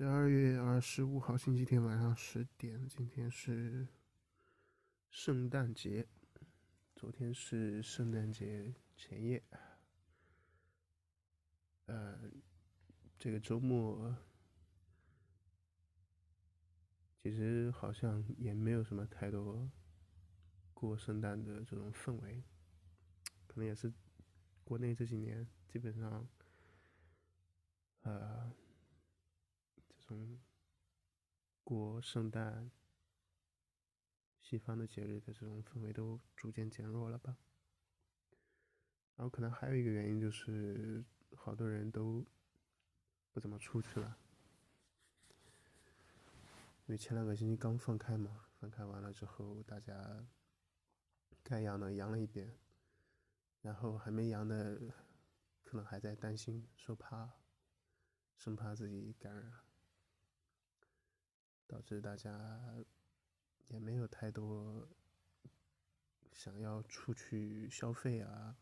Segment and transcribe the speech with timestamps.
[0.00, 3.86] 十二月二十五号星期天晚上十点，今天是
[5.10, 6.08] 圣诞节，
[6.96, 9.42] 昨天是圣诞节前夜，
[11.84, 12.18] 呃，
[13.18, 14.16] 这个周末
[17.22, 19.70] 其实好像也没有什么太多
[20.72, 22.42] 过圣诞的这种氛围，
[23.46, 23.92] 可能也是
[24.64, 26.26] 国内这几年基本上，
[28.00, 28.50] 呃。
[30.10, 30.40] 从
[31.62, 32.68] 过圣诞、
[34.40, 37.36] 西方的节日的这种氛围都逐渐减弱了吧？
[39.14, 41.04] 然后可能还有一个原因就是，
[41.36, 42.26] 好多人都
[43.30, 44.18] 不怎么出去了，
[46.86, 50.26] 因为前两个星期刚放开嘛，放开完了之后，大家
[51.44, 52.58] 该阳的阳了一遍，
[53.62, 54.92] 然后还没阳的，
[55.62, 57.30] 可能还在担心，说怕，
[58.36, 59.69] 生怕自己感染。
[61.70, 62.84] 导致大家
[63.68, 64.88] 也没有太多
[66.32, 68.56] 想要出去消费啊、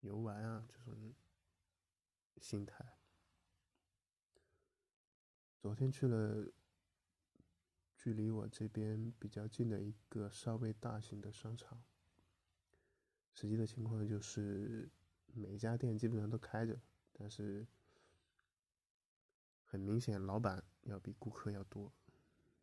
[0.00, 1.14] 游玩啊这种
[2.38, 2.84] 心态。
[5.58, 6.52] 昨天去了
[7.96, 11.82] 距离我这边比较近的一个稍微大型的商场，
[13.32, 14.90] 实际的情况就是
[15.32, 16.78] 每家店基本上都开着，
[17.14, 17.66] 但是。
[19.66, 21.90] 很明显，老板要比顾客要多，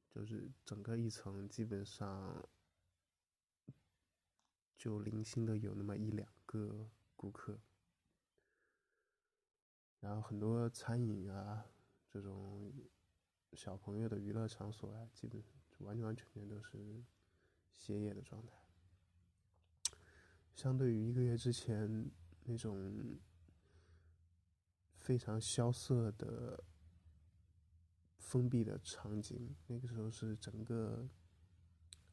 [0.09, 2.47] 就是整个一层基本上
[4.77, 7.59] 就零星的有那么一两个顾客，
[9.99, 11.65] 然后很多餐饮啊
[12.07, 12.71] 这种
[13.53, 15.43] 小朋友的娱乐场所啊，基本
[15.79, 17.03] 完完全全都是
[17.75, 18.53] 歇业的状态。
[20.53, 22.11] 相对于一个月之前
[22.43, 23.19] 那种
[24.95, 26.63] 非常萧瑟的。
[28.31, 31.05] 封闭的场景，那个时候是整个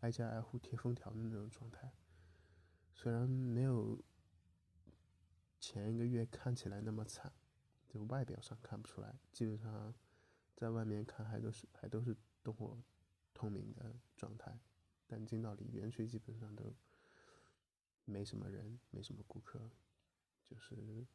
[0.00, 1.92] 挨家挨户贴封条的那种状态。
[2.92, 3.96] 虽然没有
[5.61, 7.33] 前一个月看起来那么惨，
[7.86, 9.95] 就外表上看不出来，基本上
[10.56, 12.77] 在外面看还都是还都是灯火
[13.33, 14.58] 通明的状态，
[15.06, 16.74] 但进到里边去基本上都
[18.05, 19.70] 没什么人，没什么顾客，
[20.42, 21.06] 就是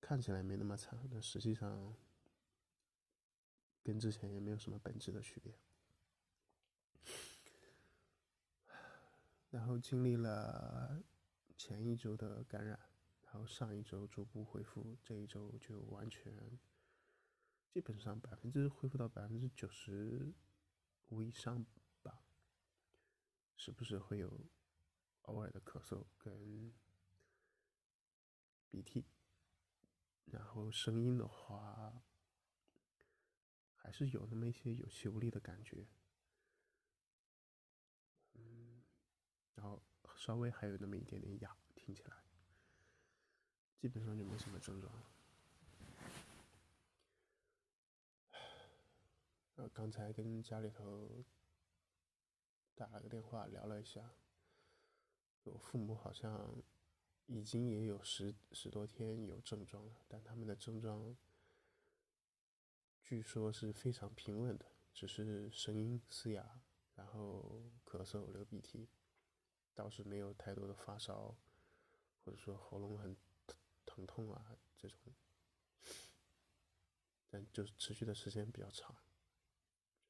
[0.00, 1.94] 看起来没那么惨，但实际上。
[3.86, 5.56] 跟之前也没有什么本质的区别，
[9.48, 11.04] 然后经历了
[11.56, 12.76] 前一周的感染，
[13.22, 16.58] 然后上一周逐步恢复，这一周就完全
[17.70, 20.34] 基本上百分之恢复到百分之九十
[21.10, 21.64] 五以上
[22.02, 22.24] 吧，
[23.54, 24.48] 时不时会有
[25.22, 26.74] 偶尔的咳嗽跟
[28.68, 29.06] 鼻涕，
[30.24, 32.02] 然后声音的话。
[33.86, 35.86] 还是有那么一些有气无力的感觉，
[38.34, 38.82] 嗯，
[39.54, 39.80] 然后
[40.16, 42.16] 稍微还有那么一点点哑，听起来，
[43.78, 45.12] 基本上就没什么症状了。
[49.54, 51.24] 呃，刚才跟家里头
[52.74, 54.16] 打了个电话，聊了一下，
[55.44, 56.60] 我父母好像
[57.26, 61.16] 已经也有十十多天有症状了，但他们的症状。
[63.08, 66.60] 据说是非常平稳的，只是声音嘶哑，
[66.96, 68.88] 然后咳嗽、流鼻涕，
[69.76, 71.36] 倒是没有太多的发烧，
[72.24, 73.16] 或者说喉咙很
[73.84, 74.98] 疼痛啊这种，
[77.28, 78.96] 但就是持续的时间比较长，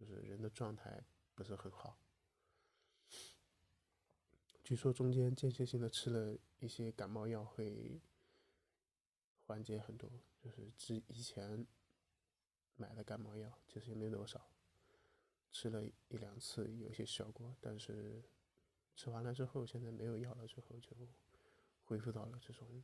[0.01, 1.99] 就是人的状态不是很好。
[4.65, 8.01] 据说中间间歇性的吃了一些感冒药会
[9.45, 11.67] 缓解很多，就是之以前。
[12.77, 14.49] 买的感冒药其实也没多少，
[15.51, 18.23] 吃了一两次有些效果，但是
[18.95, 20.91] 吃完了之后，现在没有药了之后就
[21.85, 22.83] 恢复到了这种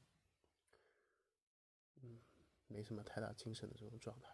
[2.03, 2.19] 嗯
[2.69, 4.31] 没什么太大精神的这种状态，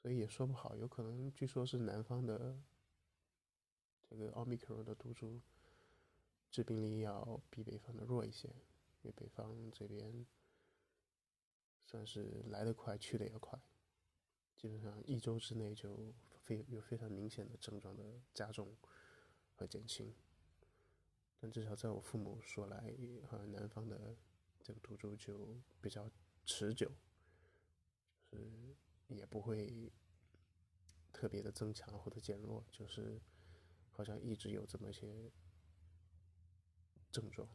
[0.00, 2.56] 所以也说不好，有可能据说是南方的
[4.08, 5.40] 这个奥密克戎的毒株
[6.50, 8.48] 致病力要比北方的弱一些，
[9.02, 10.24] 因为北方这边。
[11.90, 13.60] 算是来得快，去得也快，
[14.56, 18.76] 基本上一周之内就非有非常明显的症状的加重
[19.56, 20.14] 和减轻。
[21.40, 22.94] 但至少在我父母说来，
[23.28, 24.14] 好像南方的
[24.62, 26.08] 这个毒株就比较
[26.44, 26.92] 持久，
[28.30, 28.38] 是
[29.08, 29.92] 也不会
[31.12, 33.20] 特别的增强或者减弱，就是
[33.90, 35.28] 好像一直有这么些
[37.10, 37.48] 症状。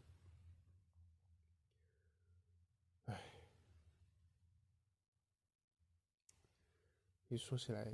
[7.28, 7.92] 一说起来，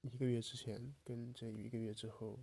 [0.00, 2.38] 一个月之前跟这一个月之后，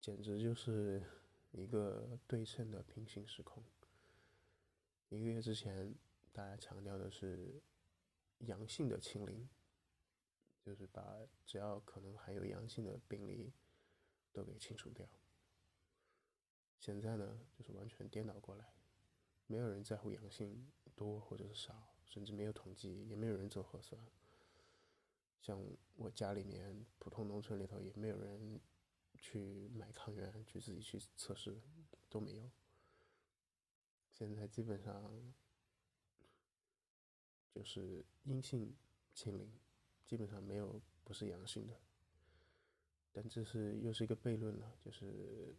[0.00, 1.02] 简直就是
[1.50, 3.60] 一个对称的平行时空。
[5.08, 5.92] 一个月之前，
[6.32, 7.60] 大家强调的是
[8.38, 9.48] 阳性的清零，
[10.64, 13.52] 就是把只要可能还有阳性的病例
[14.32, 15.08] 都给清除掉。
[16.78, 18.72] 现在呢，就是完全颠倒过来，
[19.48, 24.00] 没有人在乎阳性多或者是少，甚至没有统计，也没有人做核酸。
[25.40, 25.58] 像
[25.96, 28.60] 我家里面普通农村里头，也没有人
[29.18, 31.58] 去买抗原，去自己去测试，
[32.08, 32.50] 都没有。
[34.10, 35.32] 现在基本上
[37.48, 38.76] 就是阴性
[39.14, 39.50] 清零，
[40.04, 41.80] 基本上没有不是阳性的。
[43.12, 45.56] 但这是又是一个悖论了，就是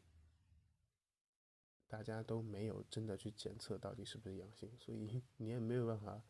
[1.91, 6.21] 大家都没有真的去检测到底是不是阳性，所以 你也没有办法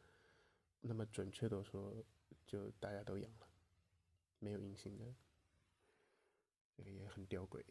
[0.82, 2.04] 那么准确的说
[2.48, 3.48] 就大家都阳了，
[4.40, 5.06] 没有阴性的，
[6.76, 7.64] 这个也很吊诡。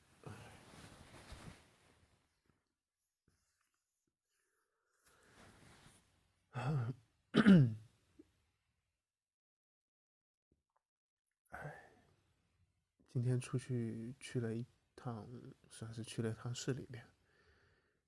[13.09, 14.65] 今天出去去了一
[14.95, 15.29] 趟，
[15.69, 17.05] 算是去了一趟市里面，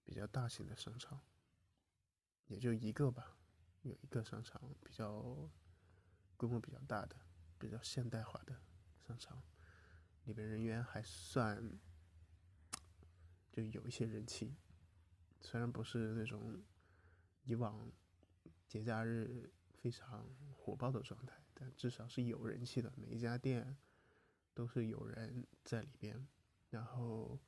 [0.05, 1.21] 比较大型的商场，
[2.47, 3.37] 也就一个吧，
[3.83, 5.51] 有一个商场比较
[6.37, 7.17] 规模比较大的、
[7.59, 8.61] 比较现代化的
[9.07, 9.43] 商场，
[10.25, 11.79] 里边人员还算
[13.51, 14.57] 就有一些人气，
[15.41, 16.63] 虽然不是那种
[17.45, 17.91] 以往。
[18.69, 20.27] 节假日非常
[20.57, 22.91] 火爆的状态，但至少是有人气的。
[22.97, 23.77] 每一家店
[24.55, 26.27] 都是有人在里边，
[26.71, 27.39] 然后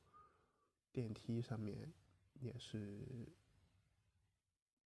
[0.92, 1.90] 电梯上面
[2.40, 3.28] 也是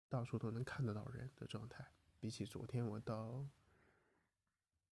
[0.10, 1.86] 到处都能看得到人的状态。
[2.20, 3.48] 比起昨天我到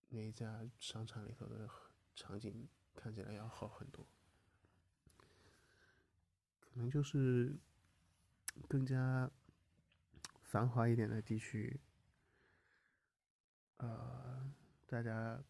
[0.10, 1.70] 那一家商场里头的
[2.16, 4.08] 场景，看起来要好很多。
[6.60, 7.56] 可能就是
[8.68, 9.32] 更加。
[10.42, 11.80] 繁华一点的地区，
[13.78, 14.54] 呃，
[14.86, 15.44] 大家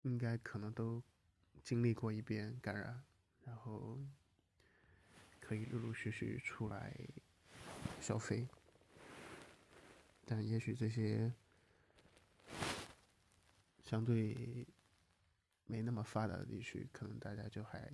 [0.00, 1.02] 应该可能都
[1.62, 3.04] 经历过一遍感染，
[3.44, 3.98] 然后
[5.50, 6.96] 可以陆陆续续出来
[8.00, 8.46] 消费。
[10.24, 11.32] 但也许这些
[13.82, 14.64] 相对
[15.66, 17.92] 没那么发达的地区，可能大家就还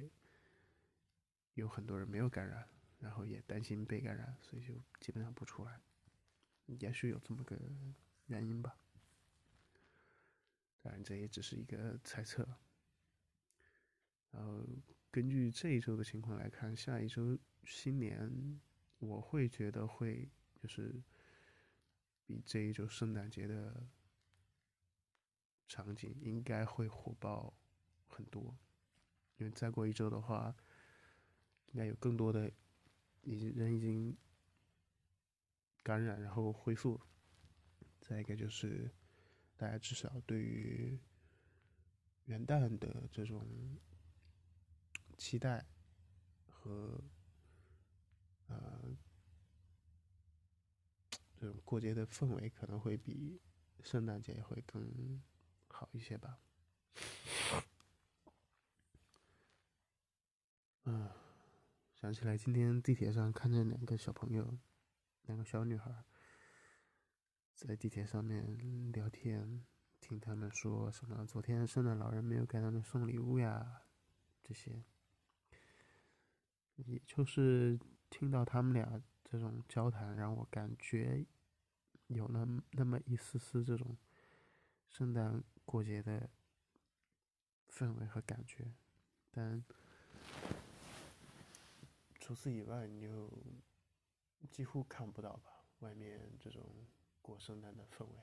[1.55, 2.69] 有很多人没有感染。
[2.99, 5.81] 然后也担心被感染，所以就基本上不出来，
[6.67, 7.59] 也许有这么个
[8.27, 8.77] 原因吧。
[10.83, 12.47] 当然，这也只是一个猜测。
[14.31, 14.63] 然后
[15.17, 18.61] 根据这一周的情况来看，下一周新年
[18.99, 21.03] 我会觉得会就是
[22.27, 23.89] 比这一周圣诞节的
[25.67, 27.57] 场景应该会火爆
[28.07, 28.59] 很多，
[29.39, 30.55] 因为再过一周的话，
[31.69, 32.53] 应该有更多的。
[33.23, 34.15] 已经人已经
[35.83, 37.01] 感染，然后恢复。
[38.03, 38.91] 再一个就是，
[39.57, 41.01] 大家至少对于
[42.27, 43.43] 元旦的这种
[45.17, 45.67] 期待
[46.49, 47.03] 和
[48.47, 48.97] 呃
[51.37, 53.41] 这种过节的氛围，可能会比
[53.83, 55.23] 圣诞节会更
[55.69, 56.39] 好一些吧。
[60.85, 61.11] 嗯。
[61.99, 64.59] 想起来，今天地铁上看见两个小朋友，
[65.23, 66.05] 两个小女孩，
[67.55, 69.65] 在地铁上面聊天，
[69.99, 73.87] 听他们说什么昨天圣诞老人没有给他们送礼物呀，
[74.43, 74.85] 这些，
[76.77, 77.79] 也就是
[78.09, 81.27] 听到他们俩这种交谈，让我感觉
[82.07, 83.97] 有那那么一丝丝这种
[84.89, 86.31] 圣诞过节的
[87.69, 88.73] 氛围和感觉，
[89.31, 89.65] 但。
[92.19, 93.33] 除此以外，你就
[94.51, 95.65] 几乎看不到吧？
[95.79, 96.85] 外面这种
[97.23, 98.21] 过圣诞的氛围。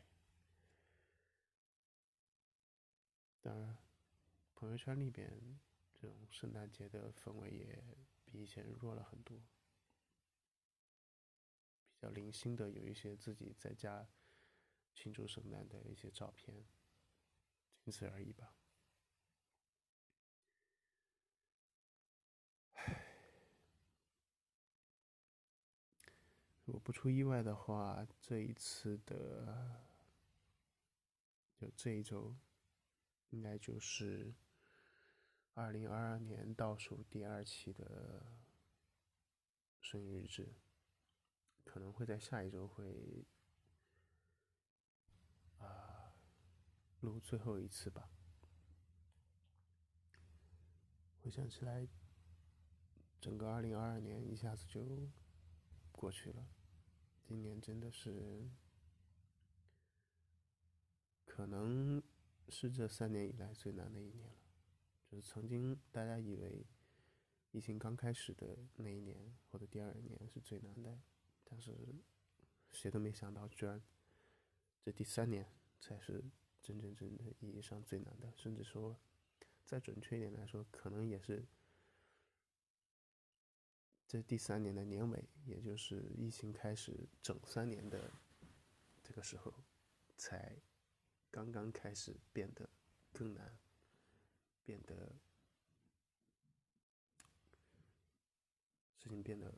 [3.42, 3.78] 当然，
[4.54, 5.58] 朋友圈里边
[5.94, 7.82] 这种圣诞节的氛围也
[8.34, 9.38] 比以前弱了很多。
[11.94, 14.10] 比较零星的有一些自己在家
[14.96, 16.66] 庆祝圣诞的一些照片，
[17.80, 18.56] 仅此而已吧。
[22.74, 23.06] 唉
[26.66, 29.82] 如果不出意外的话，这一次的
[31.56, 32.36] 就这一周，
[33.30, 34.34] 应该就是
[35.54, 38.26] 二零二二年倒数第二期的
[39.82, 40.54] 生日日志。
[41.64, 43.26] 可能会在下一周会
[45.58, 46.14] 啊
[47.00, 48.12] 录最后一次吧。
[51.22, 51.88] 回想起来，
[53.20, 55.10] 整个二零二二年一下子就
[55.92, 56.46] 过去了，
[57.24, 58.52] 今年真的是
[61.26, 62.04] 可能
[62.50, 64.43] 是这三年以来最难的一年了。
[65.14, 66.66] 就是曾经大家以为
[67.52, 71.00] 疫情刚开始的那一年或者第二年是最难的，
[71.44, 71.72] 但是
[72.72, 73.80] 谁都没想到，居然
[74.82, 75.46] 这第三年
[75.80, 76.24] 才是
[76.64, 78.98] 真真正正意义上最难的，甚至说
[79.64, 81.46] 再准确一点来说，可能也是
[84.08, 88.12] 这第三年的年尾，也就是疫情开始整三年的
[89.04, 89.54] 这个时候，
[90.18, 90.58] 才
[91.30, 92.68] 刚刚开始变得
[93.12, 93.56] 更难。
[94.64, 95.16] 变得
[98.98, 99.54] 事情变得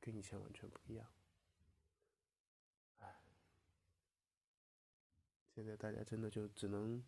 [0.00, 1.12] 跟以前完全不一样，
[5.54, 7.04] 现在大家真的就只能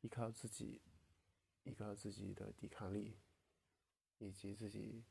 [0.00, 0.82] 依靠自己，
[1.64, 3.18] 依靠自己的抵抗力，
[4.18, 5.04] 以及自己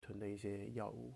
[0.00, 1.14] 囤的一些药物。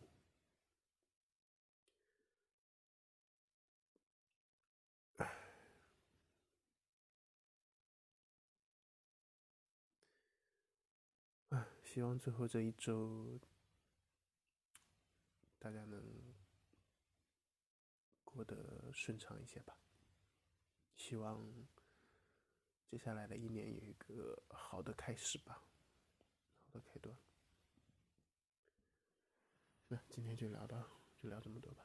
[11.93, 13.39] 希望最后这一周，
[15.59, 16.03] 大家能
[18.25, 19.77] 过得顺畅一些吧。
[20.97, 21.47] 希望
[22.87, 25.63] 接下来的一年有一个好的开始吧，
[26.65, 27.15] 好的开端。
[29.89, 30.89] 那今天就聊到，
[31.23, 31.85] 就聊这么多吧。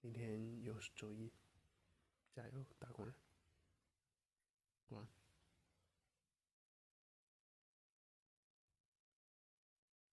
[0.00, 1.30] 明天又是周一，
[2.32, 3.14] 加油，打工人，
[4.88, 5.23] 晚安。